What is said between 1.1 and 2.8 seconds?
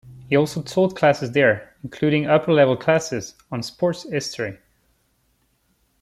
there, including upper level